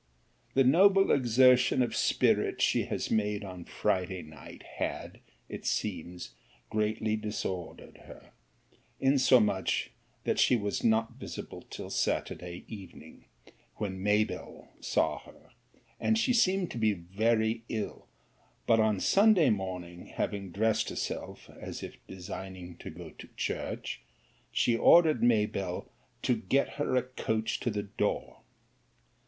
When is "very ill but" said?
16.93-18.79